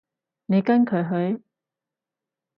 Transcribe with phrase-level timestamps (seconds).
[0.47, 1.43] 你跟佢去？